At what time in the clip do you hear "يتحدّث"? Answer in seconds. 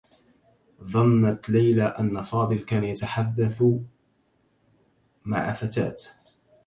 2.83-3.63